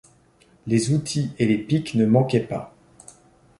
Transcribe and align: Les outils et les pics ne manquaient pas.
Les 0.65 0.91
outils 0.95 1.29
et 1.37 1.45
les 1.45 1.59
pics 1.59 1.93
ne 1.93 2.07
manquaient 2.07 2.39
pas. 2.39 2.73